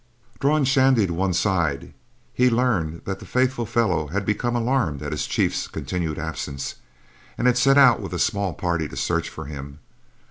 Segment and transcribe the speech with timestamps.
[0.39, 1.93] Drawing Shandy to one side,
[2.33, 6.73] he learned that the faithful fellow had become alarmed at his chief's continued absence,
[7.37, 9.77] and had set out with a small party to search for him.